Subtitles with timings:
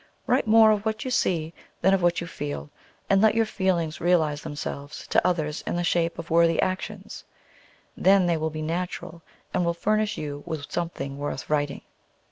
[0.25, 2.71] Write more of what you see than of what you feel,
[3.07, 7.23] and let your feelings realize themselves to others in the shape of worthy actions.
[7.95, 9.21] Then they will be natural,
[9.53, 11.81] and will furnish you with something worth writing."